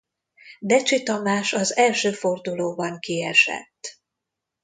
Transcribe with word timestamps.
Decsi 0.59 1.03
Tamás 1.03 1.53
az 1.53 1.75
első 1.75 2.11
fordulóban 2.11 2.99
kiesett. 2.99 4.01